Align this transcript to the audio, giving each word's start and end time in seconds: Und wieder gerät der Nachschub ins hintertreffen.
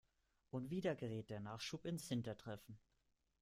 Und 0.49 0.71
wieder 0.71 0.95
gerät 0.95 1.29
der 1.29 1.39
Nachschub 1.41 1.85
ins 1.85 2.07
hintertreffen. 2.07 2.79